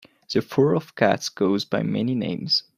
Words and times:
The 0.33 0.41
fur 0.41 0.73
of 0.75 0.95
cats 0.95 1.29
goes 1.29 1.63
by 1.63 1.83
many 1.83 2.15
names. 2.15 2.63